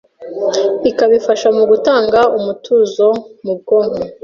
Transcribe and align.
ikaba 0.89 1.13
ifasha 1.19 1.47
mu 1.57 1.63
gutanga 1.71 2.19
umutuzo 2.37 3.07
mu 3.43 3.53
bwonko. 3.59 4.03